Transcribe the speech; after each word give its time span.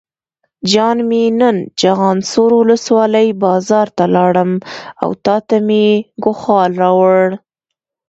جان 0.71 0.97
مې 1.09 1.23
نن 1.39 1.57
چخانسور 1.79 2.51
ولسوالۍ 2.59 3.27
بازار 3.43 3.87
ته 3.97 4.03
لاړم 4.15 4.51
او 5.03 5.09
تاته 5.25 5.57
مې 5.67 5.85
ګوښال 6.23 6.71
راوړل. 6.81 7.33